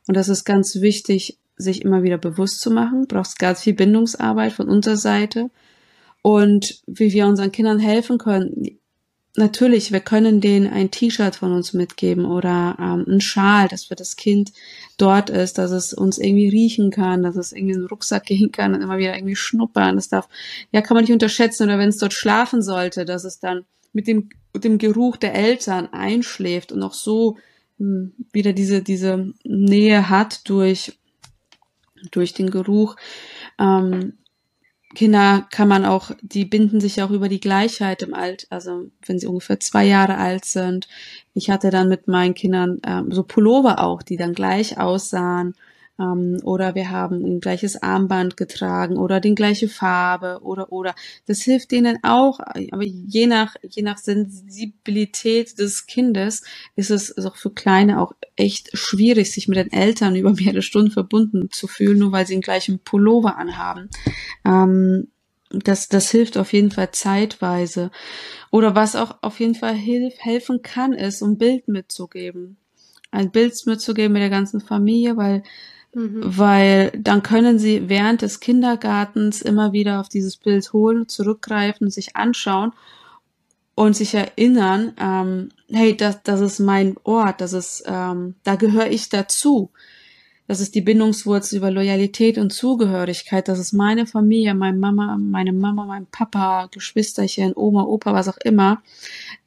[0.08, 3.08] Und das ist ganz wichtig, sich immer wieder bewusst zu machen.
[3.08, 5.50] Braucht ganz viel Bindungsarbeit von unserer Seite.
[6.22, 8.80] Und wie wir unseren Kindern helfen können,
[9.38, 13.96] natürlich, wir können denen ein T-Shirt von uns mitgeben oder ähm, ein Schal, dass für
[13.96, 14.52] das Kind
[14.98, 18.52] dort ist, dass es uns irgendwie riechen kann, dass es irgendwie in den Rucksack gehen
[18.52, 19.96] kann und immer wieder irgendwie schnuppern.
[19.96, 20.28] Das darf,
[20.72, 21.64] ja, kann man nicht unterschätzen.
[21.64, 25.34] Oder wenn es dort schlafen sollte, dass es dann mit dem, mit dem Geruch der
[25.36, 27.38] Eltern einschläft und auch so
[27.78, 30.98] mh, hm, wieder diese, diese Nähe hat durch,
[32.12, 32.96] durch den Geruch.
[33.60, 34.14] Ähm,
[34.94, 39.20] Kinder kann man auch, die binden sich auch über die Gleichheit im Alt, also wenn
[39.20, 40.88] sie ungefähr zwei Jahre alt sind.
[41.34, 45.56] Ich hatte dann mit meinen Kindern ähm, so Pullover auch, die dann gleich aussahen
[46.00, 51.42] ähm, oder wir haben ein gleiches Armband getragen oder die gleiche Farbe oder oder das
[51.42, 56.44] hilft denen auch aber je nach je nach Sensibilität des Kindes
[56.76, 60.92] ist es auch für Kleine auch echt schwierig sich mit den Eltern über mehrere Stunden
[60.92, 63.90] verbunden zu fühlen nur weil sie den gleichen Pullover anhaben
[64.46, 65.08] ähm,
[65.50, 67.92] das, das hilft auf jeden Fall zeitweise.
[68.52, 72.58] Oder was auch auf jeden Fall hilf, helfen kann, ist, um Bild mitzugeben.
[73.12, 75.44] Ein Bild mitzugeben mit der ganzen Familie, weil
[75.96, 76.22] Mhm.
[76.24, 82.18] Weil dann können sie während des Kindergartens immer wieder auf dieses Bild holen, zurückgreifen, sich
[82.18, 82.74] anschauen
[83.76, 88.92] und sich erinnern, ähm, hey, das, das ist mein Ort, das ist, ähm, da gehöre
[88.92, 89.72] ich dazu.
[90.48, 93.48] Das ist die Bindungswurzel über Loyalität und Zugehörigkeit.
[93.48, 98.38] Das ist meine Familie, meine Mama, meine Mama, mein Papa, Geschwisterchen, Oma, Opa, was auch
[98.44, 98.84] immer.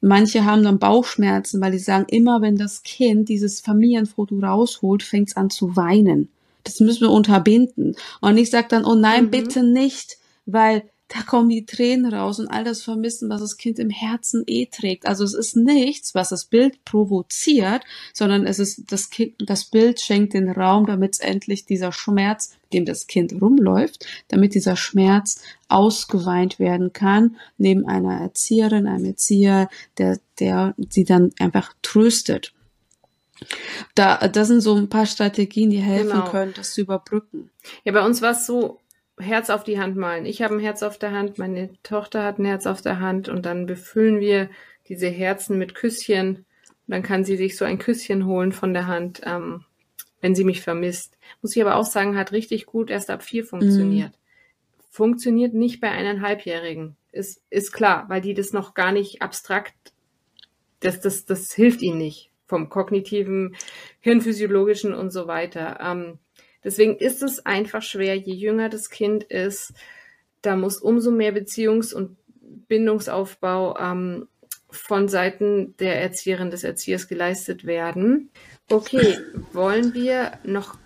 [0.01, 5.29] Manche haben dann Bauchschmerzen, weil die sagen, immer wenn das Kind dieses Familienfoto rausholt, fängt
[5.29, 6.27] es an zu weinen.
[6.63, 7.95] Das müssen wir unterbinden.
[8.21, 9.31] Und ich sage dann, oh nein, mhm.
[9.31, 13.79] bitte nicht, weil da kommen die Tränen raus und all das Vermissen, was das Kind
[13.79, 15.07] im Herzen eh trägt.
[15.07, 17.81] Also es ist nichts, was das Bild provoziert,
[18.13, 22.85] sondern es ist das Kind, das Bild schenkt den Raum, damit endlich dieser Schmerz, dem
[22.85, 29.67] das Kind rumläuft, damit dieser Schmerz ausgeweint werden kann, neben einer Erzieherin, einem Erzieher,
[29.97, 32.53] der, der sie dann einfach tröstet.
[33.95, 36.29] Da, das sind so ein paar Strategien, die helfen genau.
[36.29, 37.49] können, das zu überbrücken.
[37.83, 38.79] Ja, bei uns war es so,
[39.19, 40.25] Herz auf die Hand malen.
[40.25, 43.27] Ich habe ein Herz auf der Hand, meine Tochter hat ein Herz auf der Hand
[43.27, 44.49] und dann befüllen wir
[44.87, 46.45] diese Herzen mit Küsschen.
[46.87, 49.63] dann kann sie sich so ein Küsschen holen von der Hand, ähm,
[50.21, 51.17] wenn sie mich vermisst.
[51.41, 54.11] Muss ich aber auch sagen, hat richtig gut erst ab vier funktioniert.
[54.11, 54.83] Mhm.
[54.89, 56.95] Funktioniert nicht bei eineinhalbjährigen.
[57.11, 59.75] Ist, ist klar, weil die das noch gar nicht abstrakt,
[60.79, 63.55] das, das, das hilft ihnen nicht vom kognitiven,
[64.01, 65.79] hirnphysiologischen und so weiter.
[65.81, 66.19] Ähm,
[66.63, 69.73] Deswegen ist es einfach schwer, je jünger das Kind ist,
[70.41, 72.17] da muss umso mehr Beziehungs- und
[72.67, 74.27] Bindungsaufbau ähm,
[74.69, 78.29] von Seiten der Erzieherin des Erziehers geleistet werden.
[78.69, 79.17] Okay,
[79.51, 80.77] wollen wir noch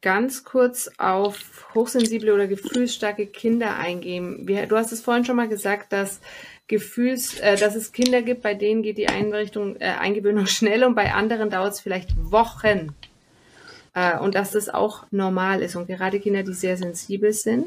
[0.00, 4.46] ganz kurz auf hochsensible oder gefühlsstarke Kinder eingehen?
[4.46, 6.20] Wir, du hast es vorhin schon mal gesagt, dass
[6.68, 10.94] Gefühls, äh, dass es Kinder gibt, bei denen geht die Einrichtung, äh, Eingewöhnung schnell und
[10.94, 12.94] bei anderen dauert es vielleicht Wochen.
[13.94, 15.74] Äh, und dass das auch normal ist.
[15.74, 17.66] Und gerade Kinder, die sehr sensibel sind,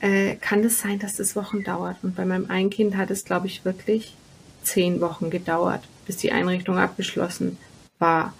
[0.00, 1.96] äh, kann es das sein, dass das Wochen dauert.
[2.02, 4.14] Und bei meinem einen Kind hat es, glaube ich, wirklich
[4.62, 7.58] zehn Wochen gedauert, bis die Einrichtung abgeschlossen
[7.98, 8.34] war.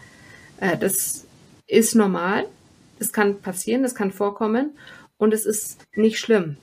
[0.58, 1.26] Äh, das
[1.66, 2.46] ist normal.
[2.98, 4.70] Das kann passieren, das kann vorkommen.
[5.18, 6.56] Und es ist nicht schlimm.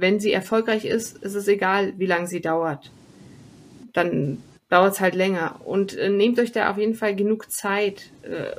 [0.00, 2.92] Wenn sie erfolgreich ist, ist es egal, wie lange sie dauert.
[3.92, 5.60] Dann dauert es halt länger.
[5.64, 8.10] Und äh, nehmt euch da auf jeden Fall genug Zeit.
[8.22, 8.56] Äh,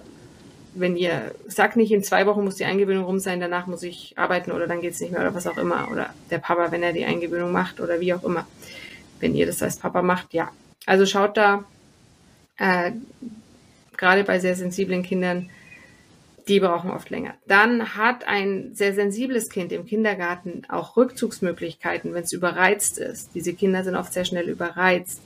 [0.73, 4.13] wenn ihr sagt nicht, in zwei Wochen muss die Eingewöhnung rum sein, danach muss ich
[4.17, 5.89] arbeiten oder dann geht es nicht mehr oder was auch immer.
[5.89, 8.45] Oder der Papa, wenn er die Eingewöhnung macht oder wie auch immer.
[9.21, 10.51] Wenn ihr das als Papa macht, ja.
[10.85, 11.63] Also schaut da,
[12.57, 12.91] äh,
[13.95, 15.49] gerade bei sehr sensiblen Kindern,
[16.49, 17.35] die brauchen oft länger.
[17.47, 23.35] Dann hat ein sehr sensibles Kind im Kindergarten auch Rückzugsmöglichkeiten, wenn es überreizt ist.
[23.35, 25.21] Diese Kinder sind oft sehr schnell überreizt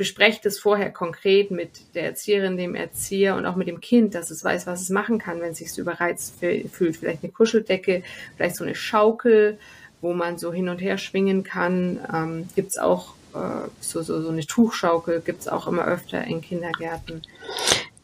[0.00, 4.30] besprecht es vorher konkret mit der Erzieherin, dem Erzieher und auch mit dem Kind, dass
[4.30, 6.96] es weiß, was es machen kann, wenn es sich überreizt fühlt.
[6.96, 8.02] Vielleicht eine Kuscheldecke,
[8.34, 9.58] vielleicht so eine Schaukel,
[10.00, 12.00] wo man so hin und her schwingen kann.
[12.10, 16.24] Ähm, gibt es auch äh, so, so, so eine Tuchschaukel, gibt es auch immer öfter
[16.24, 17.20] in Kindergärten.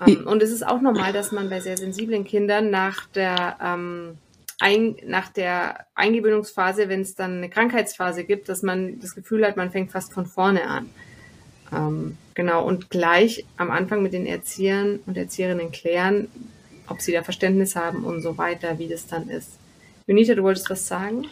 [0.05, 4.19] Ähm, und es ist auch normal, dass man bei sehr sensiblen Kindern nach der ähm,
[4.59, 9.57] ein, nach der Eingewöhnungsphase, wenn es dann eine Krankheitsphase gibt, dass man das Gefühl hat,
[9.57, 10.91] man fängt fast von vorne an.
[11.73, 16.29] Ähm, genau, und gleich am Anfang mit den Erziehern und Erzieherinnen klären,
[16.89, 19.51] ob sie da Verständnis haben und so weiter, wie das dann ist.
[20.07, 21.27] Junita, du wolltest was sagen?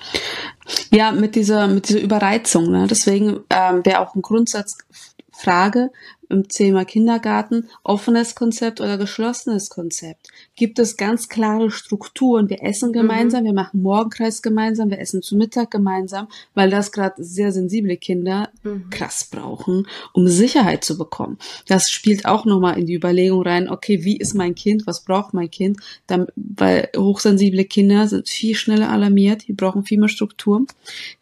[0.91, 2.71] Ja, mit dieser, mit dieser Überreizung.
[2.71, 2.87] Ne?
[2.89, 5.91] Deswegen ähm, wäre auch ein Grundsatzfrage,
[6.29, 10.29] im Thema Kindergarten offenes Konzept oder geschlossenes Konzept?
[10.57, 12.49] Gibt es ganz klare Strukturen?
[12.49, 12.95] Wir essen mhm.
[12.95, 13.47] gemeinsam, mhm.
[13.47, 18.51] wir machen Morgenkreis gemeinsam, wir essen zu Mittag gemeinsam, weil das gerade sehr sensible Kinder
[18.63, 18.91] mhm.
[18.91, 21.39] krass brauchen, um Sicherheit zu bekommen.
[21.67, 25.35] Das spielt auch nochmal in die Überlegung rein, okay, wie ist mein Kind, was braucht
[25.35, 25.81] mein Kind?
[26.07, 30.67] Dann, weil hochsensible Kinder sind viel schneller alarmiert, die brauchen viel mehr Struktur,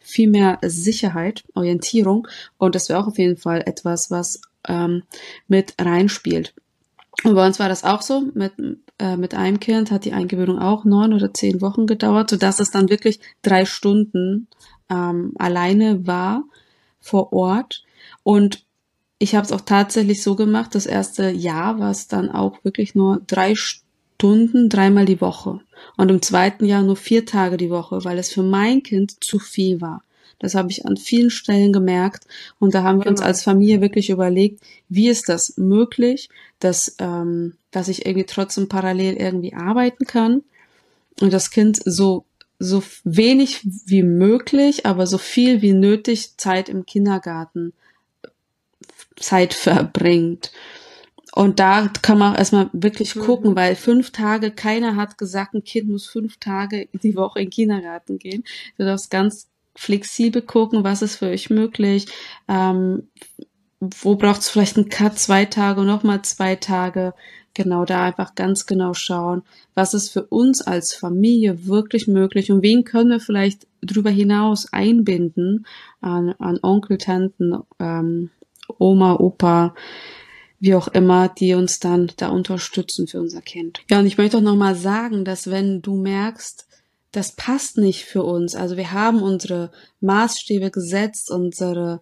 [0.03, 5.03] viel mehr Sicherheit, Orientierung und das wäre auch auf jeden Fall etwas, was ähm,
[5.47, 6.53] mit reinspielt.
[7.23, 8.21] Und bei uns war das auch so.
[8.33, 8.53] Mit,
[8.99, 12.71] äh, mit einem Kind hat die Eingewöhnung auch neun oder zehn Wochen gedauert, sodass es
[12.71, 14.47] dann wirklich drei Stunden
[14.89, 16.43] ähm, alleine war
[16.99, 17.83] vor Ort.
[18.23, 18.65] Und
[19.19, 22.95] ich habe es auch tatsächlich so gemacht, das erste Jahr war es dann auch wirklich
[22.95, 23.82] nur drei Stunden,
[24.69, 25.59] dreimal die Woche.
[25.97, 29.39] Und im zweiten Jahr nur vier Tage die Woche, weil es für mein Kind zu
[29.39, 30.03] viel war.
[30.39, 32.25] Das habe ich an vielen Stellen gemerkt.
[32.59, 37.55] Und da haben wir uns als Familie wirklich überlegt, wie ist das möglich, dass, ähm,
[37.71, 40.43] dass ich irgendwie trotzdem parallel irgendwie arbeiten kann
[41.21, 42.25] und das Kind so
[42.59, 47.73] so wenig wie möglich, aber so viel wie nötig Zeit im Kindergarten
[49.17, 50.51] Zeit verbringt.
[51.35, 53.21] Und da kann man auch erstmal wirklich mhm.
[53.21, 57.45] gucken, weil fünf Tage, keiner hat gesagt, ein Kind muss fünf Tage die Woche in
[57.45, 58.43] den Kindergarten gehen.
[58.77, 62.05] Du darfst ganz flexibel gucken, was ist für euch möglich,
[62.47, 63.07] ähm,
[63.79, 67.15] wo braucht es vielleicht einen Cut, zwei Tage, nochmal zwei Tage.
[67.55, 69.41] Genau, da einfach ganz genau schauen,
[69.73, 74.71] was ist für uns als Familie wirklich möglich und wen können wir vielleicht darüber hinaus
[74.71, 75.65] einbinden
[76.01, 78.29] an, an Onkel, Tanten, ähm,
[78.79, 79.75] Oma, Opa,
[80.63, 83.81] wie auch immer, die uns dann da unterstützen für unser Kind.
[83.91, 86.67] Ja, und ich möchte auch nochmal sagen, dass wenn du merkst,
[87.11, 92.01] das passt nicht für uns, also wir haben unsere Maßstäbe gesetzt, unsere,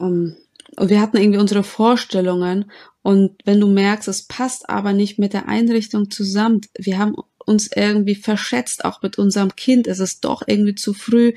[0.00, 0.34] ähm,
[0.76, 2.68] wir hatten irgendwie unsere Vorstellungen
[3.02, 7.14] und wenn du merkst, es passt aber nicht mit der Einrichtung zusammen, wir haben
[7.46, 11.34] uns irgendwie verschätzt, auch mit unserem Kind, es ist doch irgendwie zu früh,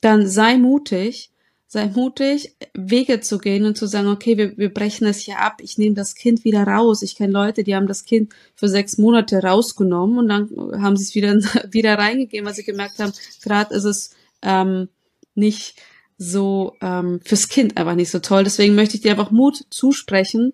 [0.00, 1.31] dann sei mutig
[1.72, 5.54] sei mutig, Wege zu gehen und zu sagen, okay, wir, wir brechen es hier ab,
[5.62, 7.00] ich nehme das Kind wieder raus.
[7.00, 11.04] Ich kenne Leute, die haben das Kind für sechs Monate rausgenommen und dann haben sie
[11.04, 11.32] es wieder,
[11.72, 14.10] wieder reingegeben, weil sie gemerkt haben, gerade ist es
[14.42, 14.90] ähm,
[15.34, 15.80] nicht
[16.18, 18.44] so ähm, fürs Kind einfach nicht so toll.
[18.44, 20.52] Deswegen möchte ich dir einfach Mut zusprechen.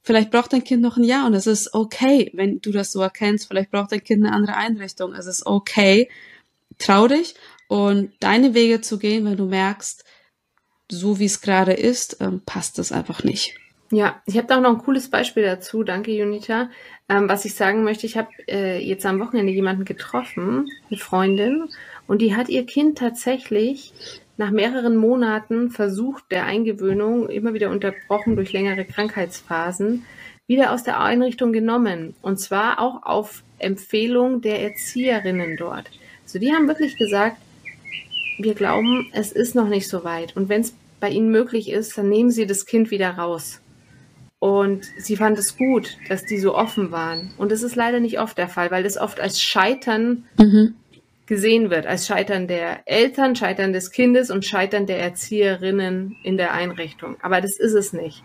[0.00, 3.02] Vielleicht braucht dein Kind noch ein Jahr und es ist okay, wenn du das so
[3.02, 3.48] erkennst.
[3.48, 5.12] Vielleicht braucht dein Kind eine andere Einrichtung.
[5.12, 6.08] Es ist okay.
[6.78, 7.34] Trau dich
[7.68, 10.03] und deine Wege zu gehen, wenn du merkst,
[10.90, 13.56] so wie es gerade ist, ähm, passt das einfach nicht.
[13.90, 15.84] Ja, ich habe da auch noch ein cooles Beispiel dazu.
[15.84, 16.70] Danke, Junita.
[17.08, 21.68] Ähm, was ich sagen möchte, ich habe äh, jetzt am Wochenende jemanden getroffen, eine Freundin,
[22.06, 23.92] und die hat ihr Kind tatsächlich
[24.36, 30.04] nach mehreren Monaten versucht der Eingewöhnung, immer wieder unterbrochen durch längere Krankheitsphasen,
[30.46, 32.14] wieder aus der Einrichtung genommen.
[32.20, 35.90] Und zwar auch auf Empfehlung der Erzieherinnen dort.
[36.24, 37.36] Also die haben wirklich gesagt,
[38.38, 40.36] wir glauben, es ist noch nicht so weit.
[40.36, 43.60] Und wenn es bei Ihnen möglich ist, dann nehmen Sie das Kind wieder raus.
[44.44, 47.32] Und sie fand es gut, dass die so offen waren.
[47.38, 50.74] Und das ist leider nicht oft der Fall, weil das oft als Scheitern mhm.
[51.24, 56.52] gesehen wird, als Scheitern der Eltern, Scheitern des Kindes und Scheitern der Erzieherinnen in der
[56.52, 57.16] Einrichtung.
[57.22, 58.22] Aber das ist es nicht.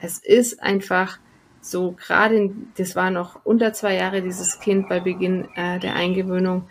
[0.00, 1.20] Es ist einfach
[1.60, 6.64] so, gerade, das war noch unter zwei Jahre dieses Kind bei Beginn äh, der Eingewöhnung,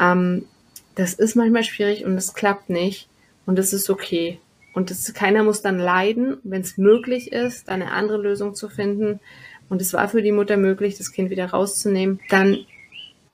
[0.00, 0.46] ähm,
[0.94, 3.08] das ist manchmal schwierig und es klappt nicht
[3.46, 4.40] und das ist okay.
[4.72, 9.20] Und das, keiner muss dann leiden, wenn es möglich ist, eine andere Lösung zu finden.
[9.68, 12.20] Und es war für die Mutter möglich, das Kind wieder rauszunehmen.
[12.28, 12.58] Dann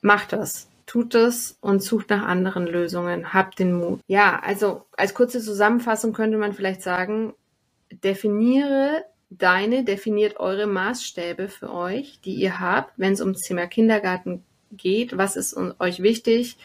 [0.00, 3.34] macht das, tut es und sucht nach anderen Lösungen.
[3.34, 4.00] Habt den Mut.
[4.06, 7.34] Ja, also als kurze Zusammenfassung könnte man vielleicht sagen,
[8.02, 14.42] definiere deine, definiert eure Maßstäbe für euch, die ihr habt, wenn es ums Thema Kindergarten
[14.72, 15.16] geht.
[15.16, 16.56] Was ist euch wichtig?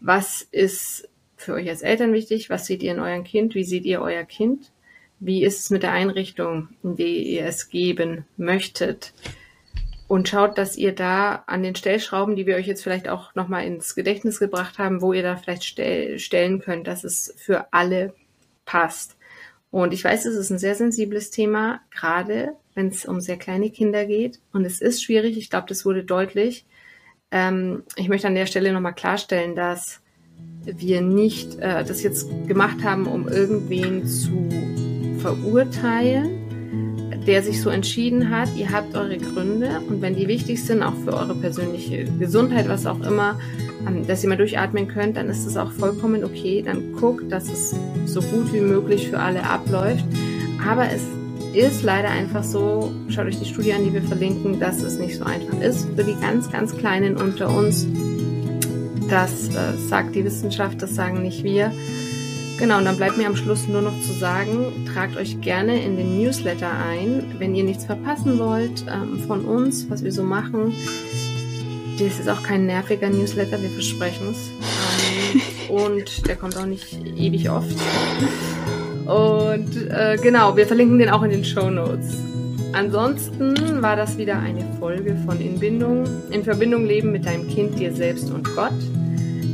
[0.00, 2.50] Was ist für euch als Eltern wichtig?
[2.50, 3.54] Was seht ihr in eurem Kind?
[3.54, 4.70] Wie seht ihr euer Kind?
[5.18, 9.12] Wie ist es mit der Einrichtung, in der ihr es geben möchtet?
[10.08, 13.64] Und schaut, dass ihr da an den Stellschrauben, die wir euch jetzt vielleicht auch nochmal
[13.64, 18.14] ins Gedächtnis gebracht haben, wo ihr da vielleicht stell stellen könnt, dass es für alle
[18.64, 19.16] passt.
[19.70, 23.70] Und ich weiß, es ist ein sehr sensibles Thema, gerade wenn es um sehr kleine
[23.70, 24.40] Kinder geht.
[24.52, 25.36] Und es ist schwierig.
[25.36, 26.64] Ich glaube, das wurde deutlich.
[27.30, 30.00] Ähm, ich möchte an der Stelle nochmal klarstellen, dass
[30.64, 34.48] wir nicht äh, das jetzt gemacht haben, um irgendwen zu
[35.18, 38.48] verurteilen, der sich so entschieden hat.
[38.56, 42.86] Ihr habt eure Gründe und wenn die wichtig sind, auch für eure persönliche Gesundheit, was
[42.86, 43.38] auch immer,
[43.86, 46.62] ähm, dass ihr mal durchatmen könnt, dann ist es auch vollkommen okay.
[46.62, 47.74] Dann guckt, dass es
[48.06, 50.04] so gut wie möglich für alle abläuft.
[50.66, 51.02] Aber es
[51.54, 55.18] ist leider einfach so, schaut euch die Studie an, die wir verlinken, dass es nicht
[55.18, 57.86] so einfach ist für die ganz, ganz Kleinen unter uns.
[59.08, 61.72] Das äh, sagt die Wissenschaft, das sagen nicht wir.
[62.58, 65.96] Genau, und dann bleibt mir am Schluss nur noch zu sagen, tragt euch gerne in
[65.96, 70.74] den Newsletter ein, wenn ihr nichts verpassen wollt ähm, von uns, was wir so machen.
[71.98, 74.50] Das ist auch kein nerviger Newsletter, wir versprechen es.
[75.70, 77.74] Ähm, und der kommt auch nicht ewig oft.
[79.06, 82.16] Und äh, genau, wir verlinken den auch in den Show Notes.
[82.72, 86.04] Ansonsten war das wieder eine Folge von Inbindung.
[86.30, 88.72] In Verbindung leben mit deinem Kind, dir selbst und Gott.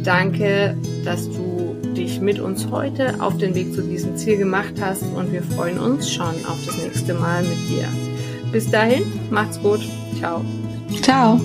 [0.05, 5.03] Danke, dass du dich mit uns heute auf den Weg zu diesem Ziel gemacht hast
[5.03, 7.89] und wir freuen uns schon auf das nächste Mal mit dir.
[8.53, 9.81] Bis dahin, macht's gut.
[10.19, 10.45] Ciao.
[11.03, 11.41] Ciao.